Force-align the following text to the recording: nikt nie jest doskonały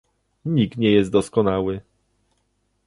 nikt 0.45 0.77
nie 0.77 0.91
jest 0.91 1.11
doskonały 1.11 1.81